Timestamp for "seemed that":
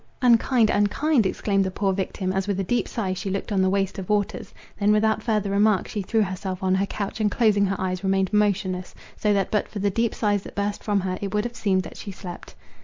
11.55-11.97